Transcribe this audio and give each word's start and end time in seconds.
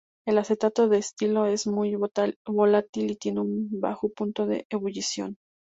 El 0.25 0.39
acetato 0.39 0.89
de 0.89 0.97
etilo 0.97 1.45
es 1.45 1.67
muy 1.67 1.95
volátil 2.43 3.11
y 3.11 3.17
tiene 3.17 3.41
un 3.41 3.67
bajo 3.79 4.09
punto 4.09 4.47
de 4.47 4.65
ebullición. 4.71 5.37